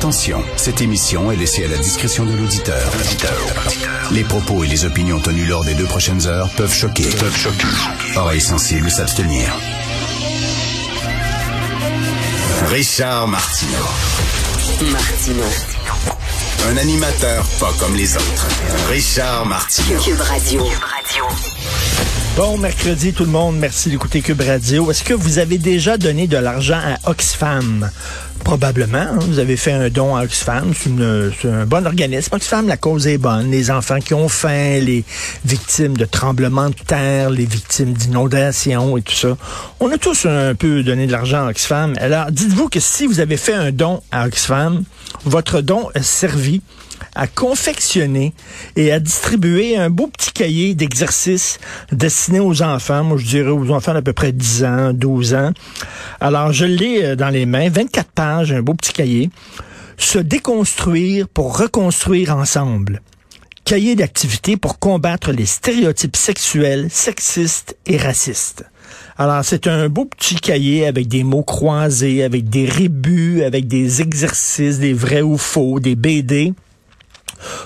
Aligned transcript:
Attention, 0.00 0.42
cette 0.56 0.80
émission 0.80 1.30
est 1.30 1.36
laissée 1.36 1.62
à 1.66 1.68
la 1.68 1.76
discrétion 1.76 2.24
de 2.24 2.32
l'auditeur. 2.32 2.90
Les 4.12 4.24
propos 4.24 4.64
et 4.64 4.66
les 4.66 4.86
opinions 4.86 5.20
tenues 5.20 5.44
lors 5.44 5.62
des 5.62 5.74
deux 5.74 5.84
prochaines 5.84 6.26
heures 6.26 6.48
peuvent 6.56 6.72
choquer. 6.72 7.02
Peuvent 7.02 7.36
choquer. 7.36 7.66
Oreilles 8.16 8.40
sensibles 8.40 8.90
s'abstenir. 8.90 9.54
Richard 12.68 13.28
Martineau. 13.28 14.90
Martino. 14.90 15.44
Un 16.70 16.78
animateur 16.78 17.44
pas 17.60 17.72
comme 17.78 17.94
les 17.94 18.16
autres. 18.16 18.48
Richard 18.88 19.44
Martineau. 19.44 20.00
Cube 20.00 20.20
Radio. 20.22 20.64
Bon 22.36 22.56
mercredi 22.56 23.12
tout 23.12 23.24
le 23.24 23.30
monde, 23.30 23.58
merci 23.58 23.90
d'écouter 23.90 24.22
Cube 24.22 24.40
Radio. 24.40 24.90
Est-ce 24.90 25.04
que 25.04 25.12
vous 25.12 25.38
avez 25.38 25.58
déjà 25.58 25.98
donné 25.98 26.26
de 26.26 26.38
l'argent 26.38 26.80
à 26.82 27.10
Oxfam? 27.10 27.90
Probablement. 28.44 28.98
hein. 28.98 29.18
Vous 29.28 29.38
avez 29.38 29.56
fait 29.56 29.72
un 29.72 29.88
don 29.90 30.16
à 30.16 30.24
Oxfam. 30.24 30.72
C'est 30.74 31.48
un 31.48 31.66
bon 31.66 31.86
organisme. 31.86 32.34
Oxfam, 32.34 32.66
la 32.66 32.76
cause 32.76 33.06
est 33.06 33.18
bonne. 33.18 33.50
Les 33.50 33.70
enfants 33.70 34.00
qui 34.00 34.12
ont 34.14 34.28
faim, 34.28 34.80
les 34.80 35.04
victimes 35.44 35.96
de 35.96 36.04
tremblements 36.04 36.70
de 36.70 36.74
terre, 36.86 37.30
les 37.30 37.44
victimes 37.44 37.92
d'inondations 37.92 38.96
et 38.96 39.02
tout 39.02 39.14
ça. 39.14 39.36
On 39.78 39.90
a 39.92 39.98
tous 39.98 40.26
un 40.26 40.54
peu 40.54 40.82
donné 40.82 41.06
de 41.06 41.12
l'argent 41.12 41.46
à 41.46 41.50
Oxfam. 41.50 41.94
Alors, 41.98 42.30
dites-vous 42.32 42.68
que 42.68 42.80
si 42.80 43.06
vous 43.06 43.20
avez 43.20 43.36
fait 43.36 43.54
un 43.54 43.70
don 43.70 44.02
à 44.10 44.26
Oxfam, 44.26 44.82
votre 45.24 45.60
don 45.60 45.88
a 45.94 46.02
servi 46.02 46.60
à 47.14 47.26
confectionner 47.26 48.34
et 48.76 48.92
à 48.92 49.00
distribuer 49.00 49.76
un 49.76 49.88
beau 49.90 50.06
petit 50.06 50.32
cahier 50.32 50.74
d'exercices 50.74 51.58
destiné 51.90 52.40
aux 52.40 52.62
enfants. 52.62 53.02
Moi, 53.02 53.16
je 53.16 53.26
dirais 53.26 53.50
aux 53.50 53.70
enfants 53.70 53.94
d'à 53.94 54.02
peu 54.02 54.12
près 54.12 54.32
10 54.32 54.64
ans, 54.64 54.92
12 54.92 55.34
ans. 55.34 55.50
Alors, 56.20 56.52
je 56.52 56.66
l'ai 56.66 57.02
euh, 57.02 57.16
dans 57.16 57.30
les 57.30 57.46
mains, 57.46 57.70
24 57.70 58.06
pages, 58.14 58.29
un 58.38 58.62
beau 58.62 58.74
petit 58.74 58.92
cahier. 58.92 59.30
Se 59.96 60.18
déconstruire 60.18 61.28
pour 61.28 61.58
reconstruire 61.58 62.36
ensemble. 62.36 63.02
Cahier 63.64 63.94
d'activité 63.94 64.56
pour 64.56 64.78
combattre 64.78 65.32
les 65.32 65.46
stéréotypes 65.46 66.16
sexuels, 66.16 66.88
sexistes 66.90 67.76
et 67.86 67.96
racistes. 67.96 68.64
Alors, 69.18 69.44
c'est 69.44 69.66
un 69.66 69.88
beau 69.88 70.06
petit 70.06 70.36
cahier 70.36 70.86
avec 70.86 71.06
des 71.06 71.22
mots 71.22 71.42
croisés, 71.42 72.22
avec 72.22 72.48
des 72.48 72.64
rébus, 72.64 73.42
avec 73.42 73.68
des 73.68 74.00
exercices, 74.00 74.78
des 74.78 74.94
vrais 74.94 75.22
ou 75.22 75.36
faux, 75.36 75.78
des 75.78 75.94
BD 75.94 76.54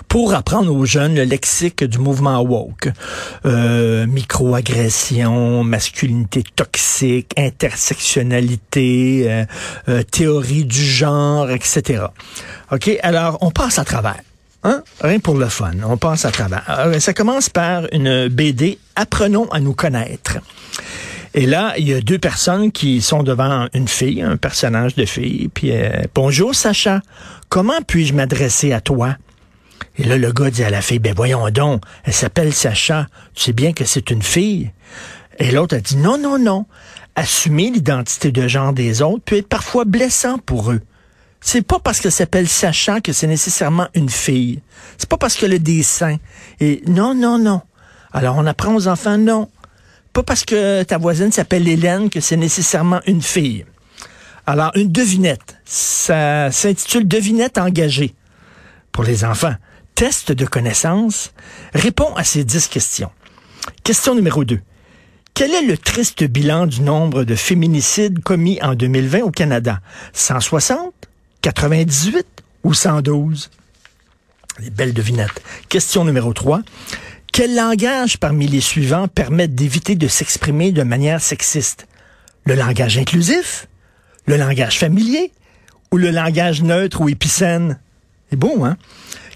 pour 0.08 0.34
apprendre 0.34 0.74
aux 0.74 0.84
jeunes 0.84 1.14
le 1.14 1.24
lexique 1.24 1.84
du 1.84 1.98
mouvement 1.98 2.40
woke. 2.40 2.88
Euh, 3.46 4.06
microagression, 4.06 5.64
masculinité 5.64 6.42
toxique, 6.56 7.32
intersectionnalité, 7.36 9.24
euh, 9.26 9.44
euh, 9.88 10.02
théorie 10.02 10.64
du 10.64 10.84
genre, 10.84 11.50
etc. 11.50 12.04
OK? 12.72 12.90
Alors, 13.02 13.38
on 13.40 13.50
passe 13.50 13.78
à 13.78 13.84
travers. 13.84 14.20
Hein? 14.62 14.82
Rien 15.00 15.18
pour 15.18 15.36
le 15.36 15.48
fun. 15.48 15.72
On 15.86 15.96
passe 15.96 16.24
à 16.24 16.30
travers. 16.30 16.64
Ça 16.98 17.12
commence 17.12 17.50
par 17.50 17.84
une 17.92 18.28
BD 18.28 18.78
Apprenons 18.96 19.50
à 19.50 19.60
nous 19.60 19.74
connaître. 19.74 20.38
Et 21.34 21.46
là, 21.46 21.74
il 21.76 21.88
y 21.88 21.92
a 21.92 22.00
deux 22.00 22.18
personnes 22.18 22.70
qui 22.70 23.02
sont 23.02 23.24
devant 23.24 23.66
une 23.74 23.88
fille, 23.88 24.22
un 24.22 24.36
personnage 24.36 24.94
de 24.94 25.04
fille. 25.04 25.48
Puis, 25.52 25.72
bonjour 26.14 26.54
Sacha, 26.54 27.02
comment 27.48 27.82
puis-je 27.86 28.14
m'adresser 28.14 28.72
à 28.72 28.80
toi? 28.80 29.16
Et 29.96 30.04
là, 30.04 30.16
le 30.16 30.32
gars 30.32 30.50
dit 30.50 30.64
à 30.64 30.70
la 30.70 30.82
fille, 30.82 30.98
ben 30.98 31.14
voyons 31.14 31.48
donc, 31.50 31.82
elle 32.04 32.12
s'appelle 32.12 32.52
Sacha, 32.52 33.08
tu 33.34 33.44
sais 33.44 33.52
bien 33.52 33.72
que 33.72 33.84
c'est 33.84 34.10
une 34.10 34.22
fille? 34.22 34.72
Et 35.38 35.50
l'autre 35.50 35.76
a 35.76 35.80
dit, 35.80 35.96
non, 35.96 36.18
non, 36.18 36.38
non, 36.38 36.66
assumer 37.16 37.70
l'identité 37.70 38.32
de 38.32 38.48
genre 38.48 38.72
des 38.72 39.02
autres 39.02 39.22
peut 39.24 39.36
être 39.36 39.48
parfois 39.48 39.84
blessant 39.84 40.38
pour 40.38 40.72
eux. 40.72 40.80
C'est 41.40 41.62
pas 41.62 41.78
parce 41.78 42.00
qu'elle 42.00 42.12
s'appelle 42.12 42.48
Sacha 42.48 43.00
que 43.00 43.12
c'est 43.12 43.26
nécessairement 43.26 43.88
une 43.94 44.08
fille. 44.08 44.62
C'est 44.96 45.08
pas 45.08 45.18
parce 45.18 45.36
qu'elle 45.36 45.52
a 45.52 45.58
des 45.58 45.82
seins. 45.82 46.16
Et 46.60 46.82
non, 46.86 47.14
non, 47.14 47.38
non. 47.38 47.60
Alors 48.12 48.36
on 48.38 48.46
apprend 48.46 48.74
aux 48.74 48.88
enfants, 48.88 49.18
non. 49.18 49.50
Pas 50.12 50.22
parce 50.22 50.44
que 50.44 50.82
ta 50.84 50.96
voisine 50.96 51.32
s'appelle 51.32 51.68
Hélène 51.68 52.08
que 52.08 52.20
c'est 52.20 52.36
nécessairement 52.36 53.00
une 53.06 53.20
fille. 53.20 53.64
Alors, 54.46 54.72
une 54.74 54.92
devinette. 54.92 55.56
Ça 55.64 56.50
s'intitule 56.52 57.08
Devinette 57.08 57.58
engagée 57.58 58.14
pour 58.92 59.04
les 59.04 59.24
enfants. 59.24 59.54
Test 59.94 60.32
de 60.32 60.44
connaissance. 60.44 61.32
Réponds 61.72 62.14
à 62.16 62.24
ces 62.24 62.42
10 62.42 62.66
questions. 62.66 63.12
Question 63.84 64.16
numéro 64.16 64.44
2. 64.44 64.60
Quel 65.34 65.52
est 65.52 65.62
le 65.62 65.78
triste 65.78 66.24
bilan 66.24 66.66
du 66.66 66.80
nombre 66.80 67.22
de 67.22 67.36
féminicides 67.36 68.20
commis 68.20 68.58
en 68.60 68.74
2020 68.74 69.20
au 69.20 69.30
Canada? 69.30 69.80
160, 70.12 70.92
98 71.42 72.26
ou 72.64 72.74
112? 72.74 73.50
Les 74.58 74.70
belles 74.70 74.94
devinettes. 74.94 75.42
Question 75.68 76.04
numéro 76.04 76.32
3. 76.32 76.62
Quel 77.32 77.54
langage 77.54 78.18
parmi 78.18 78.48
les 78.48 78.60
suivants 78.60 79.06
permet 79.06 79.46
d'éviter 79.46 79.94
de 79.94 80.08
s'exprimer 80.08 80.72
de 80.72 80.82
manière 80.82 81.20
sexiste? 81.20 81.86
Le 82.44 82.56
langage 82.56 82.98
inclusif? 82.98 83.68
Le 84.26 84.36
langage 84.36 84.78
familier? 84.80 85.30
Ou 85.92 85.98
le 85.98 86.10
langage 86.10 86.62
neutre 86.62 87.00
ou 87.00 87.08
épicène? 87.08 87.78
C'est 88.30 88.36
beau, 88.36 88.64
hein? 88.64 88.76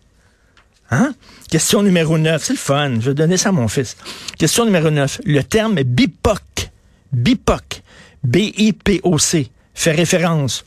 Hein? 0.93 1.17
Question 1.51 1.83
numéro 1.83 2.17
9, 2.17 2.41
c'est 2.41 2.53
le 2.53 2.57
fun, 2.57 3.01
je 3.01 3.11
vais 3.11 3.15
donner 3.15 3.37
ça 3.37 3.49
à 3.49 3.53
mon 3.53 3.67
fils. 3.67 3.97
Question 4.39 4.67
numéro 4.67 4.89
9, 4.89 5.23
le 5.25 5.43
terme 5.43 5.83
BIPOC, 5.83 6.71
BIPOC, 7.13 7.83
B-I-P-O-C, 8.23 9.51
fait 9.75 9.91
référence 9.91 10.65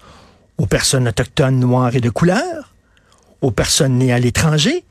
aux 0.58 0.66
personnes 0.66 1.08
autochtones 1.08 1.58
noires 1.58 1.96
et 1.96 2.02
de 2.02 2.10
couleur, 2.10 2.74
aux 3.42 3.52
personnes 3.52 3.98
nées 3.98 4.14
à 4.14 4.20
l'étranger 4.20 4.84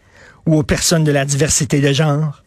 ou 0.46 0.56
aux 0.56 0.62
personnes 0.62 1.04
de 1.04 1.12
la 1.12 1.24
diversité 1.24 1.80
de 1.80 1.92
genre? 1.92 2.42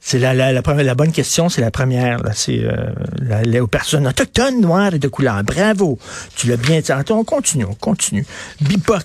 C'est 0.00 0.18
la, 0.18 0.32
la, 0.32 0.52
la, 0.52 0.94
bonne 0.94 1.10
question, 1.10 1.48
c'est 1.48 1.60
la 1.60 1.72
première. 1.72 2.20
C'est 2.32 2.60
euh, 2.62 3.66
personnes 3.66 4.06
autochtones, 4.06 4.60
noires 4.60 4.94
et 4.94 4.98
de 4.98 5.08
couleur. 5.08 5.42
Bravo. 5.42 5.98
Tu 6.36 6.46
l'as 6.46 6.56
bien 6.56 6.80
dit. 6.80 6.92
On 7.10 7.24
continue, 7.24 7.64
on 7.64 7.74
continue. 7.74 8.24
BIPOC. 8.60 9.04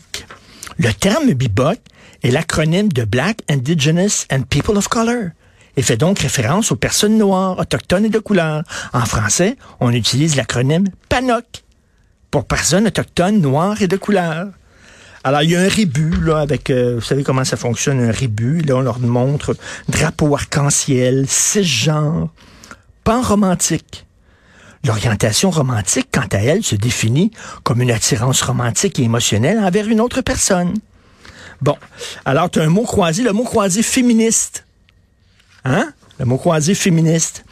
Le 0.77 0.93
terme 0.93 1.33
BIPOC 1.33 1.79
est 2.21 2.31
l'acronyme 2.31 2.89
de 2.89 3.03
Black, 3.03 3.39
Indigenous 3.49 4.25
and 4.31 4.43
People 4.43 4.77
of 4.77 4.87
Color 4.87 5.31
et 5.75 5.81
fait 5.81 5.97
donc 5.97 6.19
référence 6.19 6.71
aux 6.71 6.75
personnes 6.75 7.17
noires, 7.17 7.57
autochtones 7.59 8.05
et 8.05 8.09
de 8.09 8.19
couleur. 8.19 8.63
En 8.93 9.05
français, 9.05 9.57
on 9.79 9.91
utilise 9.91 10.35
l'acronyme 10.35 10.85
PANOC 11.09 11.63
pour 12.31 12.45
personnes 12.45 12.87
autochtones, 12.87 13.41
noires 13.41 13.81
et 13.81 13.87
de 13.87 13.97
couleur. 13.97 14.47
Alors, 15.23 15.41
il 15.41 15.51
y 15.51 15.55
a 15.55 15.61
un 15.61 15.69
rébut, 15.69 16.11
là, 16.21 16.39
avec, 16.39 16.69
euh, 16.69 16.95
vous 16.95 17.01
savez 17.01 17.23
comment 17.23 17.45
ça 17.45 17.55
fonctionne, 17.55 18.01
un 18.01 18.11
rébut. 18.11 18.61
Là, 18.61 18.75
on 18.75 18.81
leur 18.81 18.99
montre 18.99 19.55
drapeau 19.87 20.35
arc-en-ciel, 20.35 21.25
cisgenre, 21.29 22.29
pan 23.03 23.21
romantique. 23.21 24.05
L'orientation 24.85 25.49
romantique, 25.49 26.09
quant 26.11 26.27
à 26.33 26.39
elle, 26.39 26.61
se 26.61 26.75
définit 26.75 27.31
comme 27.63 27.81
une 27.81 27.91
attirance 27.91 28.41
romantique 28.41 28.99
et 28.99 29.03
émotionnelle 29.03 29.59
envers 29.59 29.87
une 29.87 30.01
autre 30.01 30.19
personne. 30.19 30.73
Bon, 31.61 31.77
alors 32.25 32.49
tu 32.49 32.59
as 32.59 32.63
un 32.63 32.69
mot 32.69 32.83
croisé, 32.83 33.23
le 33.23 33.31
mot 33.31 33.45
croisé 33.45 33.81
féministe. 33.81 34.65
Hein? 35.63 35.93
Le 36.19 36.25
mot 36.25 36.37
croisé 36.37 36.75
féministe. 36.75 37.45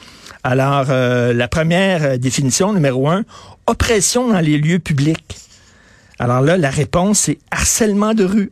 Alors, 0.43 0.87
euh, 0.89 1.33
la 1.33 1.47
première 1.47 2.03
euh, 2.03 2.17
définition, 2.17 2.73
numéro 2.73 3.07
un, 3.07 3.23
oppression 3.67 4.27
dans 4.27 4.41
les 4.41 4.57
lieux 4.57 4.79
publics. 4.79 5.37
Alors 6.21 6.41
là, 6.41 6.55
la 6.55 6.69
réponse, 6.69 7.21
c'est 7.21 7.39
harcèlement 7.49 8.13
de 8.13 8.23
rue. 8.23 8.51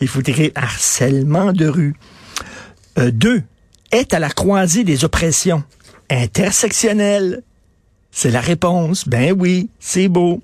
Il 0.00 0.06
faut 0.06 0.20
écrire 0.20 0.52
harcèlement 0.54 1.52
de 1.52 1.66
rue. 1.66 1.96
Euh, 3.00 3.10
deux, 3.10 3.42
est 3.90 4.14
à 4.14 4.20
la 4.20 4.30
croisée 4.30 4.84
des 4.84 5.04
oppressions. 5.04 5.64
Intersectionnelle. 6.08 7.42
C'est 8.12 8.30
la 8.30 8.40
réponse. 8.40 9.08
Ben 9.08 9.34
oui, 9.36 9.70
c'est 9.80 10.06
beau. 10.06 10.40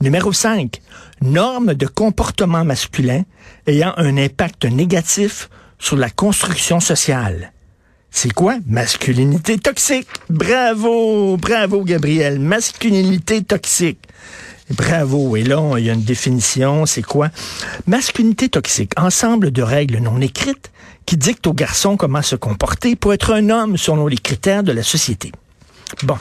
Numéro 0.00 0.32
5. 0.32 0.80
Normes 1.22 1.74
de 1.74 1.86
comportement 1.86 2.64
masculin 2.64 3.22
ayant 3.68 3.94
un 3.98 4.16
impact 4.16 4.64
négatif 4.64 5.48
sur 5.78 5.96
la 5.96 6.10
construction 6.10 6.80
sociale. 6.80 7.52
C'est 8.10 8.32
quoi? 8.32 8.56
Masculinité 8.66 9.58
toxique. 9.58 10.08
Bravo, 10.28 11.36
bravo 11.36 11.84
Gabriel. 11.84 12.40
Masculinité 12.40 13.44
toxique. 13.44 14.00
Bravo. 14.70 15.36
Et 15.36 15.42
là, 15.42 15.74
il 15.78 15.84
y 15.84 15.90
a 15.90 15.94
une 15.94 16.02
définition. 16.02 16.86
C'est 16.86 17.02
quoi? 17.02 17.30
Masculinité 17.86 18.48
toxique. 18.48 18.92
Ensemble 18.96 19.50
de 19.50 19.62
règles 19.62 19.98
non 19.98 20.20
écrites 20.20 20.70
qui 21.06 21.16
dictent 21.16 21.46
aux 21.46 21.54
garçons 21.54 21.96
comment 21.96 22.22
se 22.22 22.36
comporter 22.36 22.94
pour 22.94 23.14
être 23.14 23.32
un 23.32 23.48
homme 23.48 23.78
selon 23.78 24.06
les 24.06 24.18
critères 24.18 24.62
de 24.62 24.72
la 24.72 24.82
société. 24.82 25.32
Bon. 26.02 26.18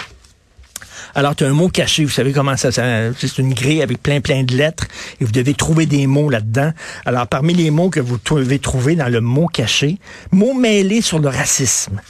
Alors, 1.13 1.35
tu 1.35 1.44
as 1.44 1.47
un 1.47 1.53
mot 1.53 1.67
caché. 1.67 2.05
Vous 2.05 2.11
savez 2.11 2.31
comment 2.31 2.55
ça, 2.55 2.71
ça 2.71 3.11
c'est 3.17 3.38
une 3.38 3.53
grille 3.53 3.81
avec 3.81 4.01
plein, 4.01 4.21
plein 4.21 4.44
de 4.44 4.55
lettres 4.55 4.85
et 5.19 5.25
vous 5.25 5.31
devez 5.31 5.53
trouver 5.53 5.85
des 5.85 6.07
mots 6.07 6.29
là-dedans. 6.29 6.71
Alors, 7.05 7.27
parmi 7.27 7.53
les 7.53 7.71
mots 7.71 7.89
que 7.89 8.00
vous 8.00 8.17
devez 8.17 8.59
trouver 8.59 8.95
dans 8.95 9.11
le 9.11 9.19
mot 9.19 9.47
caché, 9.47 9.97
mots 10.31 10.53
mêlés 10.53 11.01
sur 11.01 11.19
le 11.19 11.27
racisme. 11.27 12.01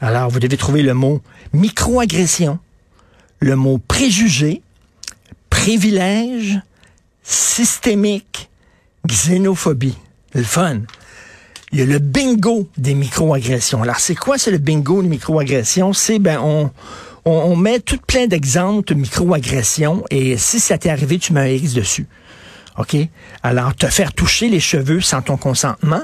Alors, 0.00 0.30
vous 0.30 0.40
devez 0.40 0.56
trouver 0.56 0.82
le 0.82 0.94
mot 0.94 1.20
microagression, 1.52 2.58
le 3.40 3.56
mot 3.56 3.78
préjugé, 3.78 4.62
privilège, 5.62 6.58
systémique, 7.22 8.50
xénophobie. 9.06 9.96
Le 10.34 10.42
fun. 10.42 10.80
Il 11.70 11.78
y 11.78 11.82
a 11.82 11.84
le 11.84 12.00
bingo 12.00 12.68
des 12.76 12.94
microagressions. 12.94 13.80
Alors, 13.84 14.00
c'est 14.00 14.16
quoi, 14.16 14.38
c'est 14.38 14.50
le 14.50 14.58
bingo 14.58 15.02
des 15.02 15.08
microagressions? 15.08 15.92
C'est, 15.92 16.18
ben, 16.18 16.40
on, 16.40 16.72
on, 17.24 17.54
met 17.54 17.78
tout 17.78 18.00
plein 18.04 18.26
d'exemples 18.26 18.92
de 18.92 18.98
microagressions 18.98 20.04
et 20.10 20.36
si 20.36 20.58
ça 20.58 20.78
t'est 20.78 20.90
arrivé, 20.90 21.20
tu 21.20 21.32
mets 21.32 21.40
un 21.42 21.46
X 21.46 21.74
dessus. 21.74 22.08
OK? 22.76 22.96
Alors, 23.44 23.72
te 23.76 23.86
faire 23.86 24.12
toucher 24.12 24.48
les 24.48 24.58
cheveux 24.58 25.00
sans 25.00 25.22
ton 25.22 25.36
consentement, 25.36 26.02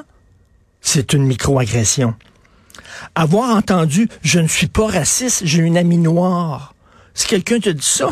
c'est 0.81 1.15
une 1.15 1.25
microagression. 1.25 2.15
Avoir 3.17 3.57
entendu 3.57 4.09
je 4.23 4.39
ne 4.39 4.47
suis 4.47 4.69
pas 4.69 4.87
raciste, 4.87 5.41
j'ai 5.45 5.63
une 5.63 5.77
amie 5.77 5.99
noire. 5.99 6.75
Si 7.13 7.27
quelqu'un 7.27 7.59
te 7.59 7.71
dit 7.71 7.85
ça, 7.85 8.11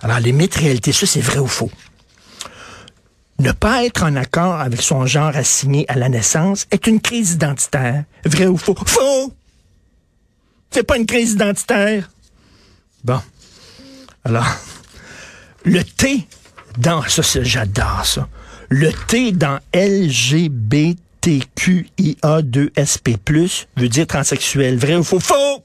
Alors, 0.00 0.20
les 0.20 0.30
mythes 0.32 0.54
réalité, 0.54 0.92
ça, 0.92 1.06
c'est 1.06 1.20
vrai 1.20 1.40
ou 1.40 1.48
faux? 1.48 1.72
Ne 3.40 3.50
pas 3.52 3.84
être 3.84 4.04
en 4.04 4.16
accord 4.16 4.60
avec 4.60 4.80
son 4.80 5.04
genre 5.06 5.34
assigné 5.34 5.84
à 5.88 5.96
la 5.96 6.08
naissance 6.08 6.68
est 6.70 6.86
une 6.86 7.00
crise 7.00 7.32
identitaire. 7.32 8.04
Vrai 8.24 8.46
ou 8.46 8.56
faux? 8.56 8.76
Faux! 8.86 9.34
C'est 10.70 10.84
pas 10.84 10.96
une 10.96 11.06
crise 11.06 11.32
identitaire. 11.32 12.08
Bon. 13.02 13.20
Alors, 14.24 14.46
le 15.64 15.82
T 15.82 16.28
dans 16.78 17.02
ça, 17.08 17.22
j'adore 17.42 18.06
ça. 18.06 18.28
Le 18.68 18.92
T 18.92 19.32
dans 19.32 19.58
LGBTQIA2SP+, 21.20 23.66
veut 23.76 23.88
dire 23.88 24.06
transsexuel. 24.06 24.76
Vrai 24.76 24.96
ou 24.96 25.04
faux? 25.04 25.20
Faux! 25.20 25.62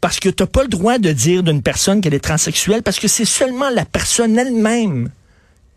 Parce 0.00 0.20
que 0.20 0.28
t'as 0.28 0.46
pas 0.46 0.62
le 0.62 0.68
droit 0.68 0.98
de 0.98 1.12
dire 1.12 1.42
d'une 1.42 1.62
personne 1.62 2.00
qu'elle 2.00 2.14
est 2.14 2.20
transsexuelle 2.20 2.82
parce 2.82 2.98
que 2.98 3.08
c'est 3.08 3.24
seulement 3.24 3.70
la 3.70 3.84
personne 3.84 4.38
elle-même 4.38 5.10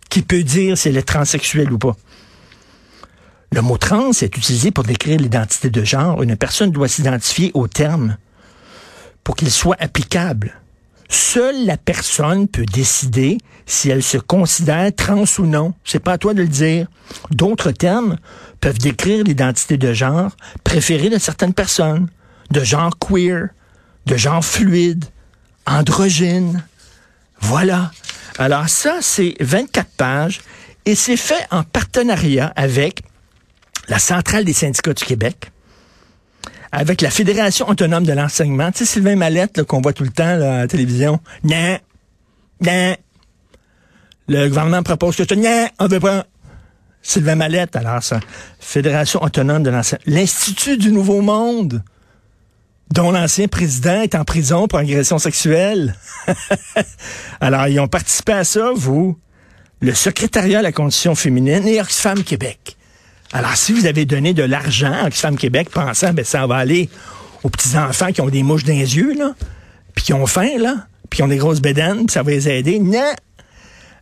qui 0.10 0.22
peut 0.22 0.44
dire 0.44 0.78
si 0.78 0.90
elle 0.90 0.98
est 0.98 1.08
transsexuelle 1.08 1.72
ou 1.72 1.78
pas. 1.78 1.96
Le 3.52 3.62
mot 3.62 3.78
trans 3.78 4.12
est 4.12 4.38
utilisé 4.38 4.72
pour 4.72 4.84
décrire 4.84 5.20
l'identité 5.20 5.70
de 5.70 5.84
genre. 5.84 6.22
Une 6.22 6.36
personne 6.36 6.72
doit 6.72 6.88
s'identifier 6.88 7.52
au 7.54 7.68
terme 7.68 8.18
pour 9.24 9.36
qu'il 9.36 9.50
soit 9.50 9.78
applicable. 9.80 10.60
Seule 11.10 11.66
la 11.66 11.78
personne 11.78 12.48
peut 12.48 12.66
décider 12.66 13.40
si 13.66 13.90
elle 13.90 14.04
se 14.04 14.18
considère 14.18 14.94
trans 14.96 15.26
ou 15.40 15.46
non. 15.46 15.74
C'est 15.84 16.00
pas 16.00 16.14
à 16.14 16.18
toi 16.18 16.34
de 16.34 16.42
le 16.42 16.48
dire. 16.48 16.88
D'autres 17.32 17.72
termes 17.72 18.18
peuvent 18.62 18.78
décrire 18.78 19.24
l'identité 19.24 19.78
de 19.78 19.92
genre 19.92 20.32
préférée 20.64 21.10
de 21.10 21.18
certaines 21.18 21.54
personnes, 21.54 22.10
de 22.52 22.64
genre 22.64 22.92
queer, 23.00 23.50
de 24.06 24.16
genre 24.18 24.46
fluide, 24.46 25.06
androgyne. 25.66 26.64
Voilà. 27.42 27.92
Alors 28.38 28.70
ça, 28.70 29.00
c'est 29.02 29.36
24 29.40 29.90
pages 29.98 30.42
et 30.86 30.96
c'est 30.96 31.18
fait 31.18 31.48
en 31.52 31.64
partenariat 31.64 32.54
avec 32.56 33.02
la 33.88 34.00
Centrale 34.00 34.46
des 34.46 34.54
syndicats 34.54 34.94
du 34.94 35.04
Québec, 35.04 35.52
avec 36.71 37.01
la 37.01 37.10
Fédération 37.10 37.68
autonome 37.68 38.06
de 38.06 38.13
l'enseignement. 38.13 38.71
Tu 38.71 38.80
sais, 38.80 38.86
Sylvain 38.86 39.16
Mallette, 39.16 39.63
qu'on 39.63 39.81
voit 39.81 39.94
tout 39.94 40.04
le 40.04 40.12
temps 40.12 40.24
à 40.24 40.38
la 40.38 40.68
télévision. 40.68 41.19
Non, 41.44 41.77
non. 42.62 42.95
Le 44.27 44.48
gouvernement 44.48 44.83
propose 44.83 45.16
que 45.16 45.24
tu 45.24 45.38
non, 45.38 45.68
on 45.80 45.88
veut 45.88 46.00
pas. 46.00 46.25
Sylvain 47.01 47.36
Mallette, 47.36 47.75
alors 47.75 48.04
ça. 48.04 48.19
Fédération 48.60 49.24
autonome 49.24 49.63
de 49.63 49.69
l'enseignement. 49.69 50.16
L'Institut 50.18 50.77
du 50.77 50.92
Nouveau 50.92 51.21
Monde, 51.21 51.81
dont 52.92 53.12
l'ancien 53.12 53.48
président 53.48 54.01
est 54.01 54.16
en 54.16 54.24
prison 54.24 54.68
pour 54.68 54.80
agression 54.80 55.18
sexuelle. 55.18 55.95
alors, 57.42 57.68
ils 57.68 57.80
ont 57.80 57.88
participé 57.88 58.33
à 58.33 58.44
ça, 58.44 58.71
vous, 58.75 59.18
le 59.81 59.94
secrétariat 59.94 60.59
à 60.59 60.61
la 60.61 60.71
condition 60.71 61.16
féminine 61.16 61.68
et 61.68 61.81
Oxfam 61.81 62.23
Québec. 62.23 62.78
Alors, 63.31 63.56
si 63.56 63.74
vous 63.74 63.86
avez 63.86 64.06
donné 64.06 64.33
de 64.33 64.44
l'argent 64.44 64.92
à 64.92 65.07
Oxfam 65.07 65.38
Québec 65.38 65.69
pensant, 65.69 66.14
ben, 66.14 66.26
ça 66.26 66.48
va 66.48 66.56
aller 66.57 66.90
aux 67.44 67.50
petits-enfants 67.50 68.12
qui 68.12 68.21
ont 68.21 68.30
des 68.30 68.44
mouches 68.44 68.64
dans 68.64 68.74
les 68.74 68.98
yeux, 68.98 69.14
là, 69.14 69.36
puis 69.94 70.04
qui 70.04 70.14
ont 70.14 70.26
faim, 70.26 70.57
là, 70.57 70.88
puis 71.09 71.18
qui 71.18 71.24
ont 71.24 71.28
des 71.28 71.38
grosses 71.38 71.62
bédaines, 71.62 72.07
puis 72.07 72.14
ça 72.14 72.24
va 72.24 72.31
les 72.31 72.50
aider. 72.50 72.80
Non! 72.80 73.14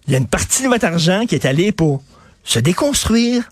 Il 0.07 0.13
y 0.13 0.15
a 0.15 0.19
une 0.19 0.27
partie 0.27 0.63
de 0.63 0.69
votre 0.69 0.85
argent 0.85 1.25
qui 1.25 1.35
est 1.35 1.45
allée 1.45 1.73
pour 1.73 2.01
se 2.45 2.59
déconstruire, 2.59 3.43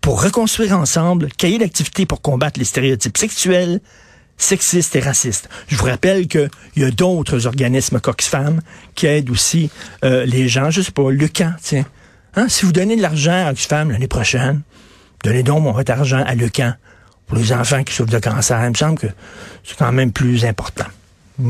pour 0.00 0.22
reconstruire 0.22 0.78
ensemble, 0.78 1.28
cahier 1.36 1.58
d'activité 1.58 2.06
pour 2.06 2.20
combattre 2.20 2.60
les 2.60 2.64
stéréotypes 2.64 3.18
sexuels, 3.18 3.80
sexistes 4.38 4.94
et 4.94 5.00
racistes. 5.00 5.48
Je 5.66 5.76
vous 5.76 5.86
rappelle 5.86 6.28
qu'il 6.28 6.48
y 6.76 6.84
a 6.84 6.90
d'autres 6.92 7.46
organismes 7.46 7.98
qu'Oxfam 7.98 8.60
qui 8.94 9.06
aident 9.06 9.30
aussi 9.30 9.70
euh, 10.04 10.24
les 10.24 10.46
gens. 10.46 10.70
Je 10.70 10.82
sais 10.82 10.92
pas, 10.92 11.10
Lucan, 11.10 11.52
tiens. 11.60 11.86
Hein? 12.36 12.48
Si 12.48 12.64
vous 12.64 12.72
donnez 12.72 12.96
de 12.96 13.02
l'argent 13.02 13.46
à 13.46 13.50
Oxfam 13.50 13.90
l'année 13.90 14.06
prochaine, 14.06 14.62
Donnez 15.26 15.42
donc 15.42 15.64
mon 15.64 15.72
votre 15.72 15.90
argent 15.90 16.22
à 16.24 16.36
Lucan 16.36 16.74
pour 17.26 17.36
les 17.36 17.52
enfants 17.52 17.82
qui 17.82 17.92
souffrent 17.92 18.12
de 18.12 18.20
cancer. 18.20 18.62
Il 18.62 18.70
me 18.70 18.74
semble 18.74 18.96
que 18.96 19.08
c'est 19.64 19.76
quand 19.76 19.90
même 19.90 20.12
plus 20.12 20.44
important. 20.44 20.84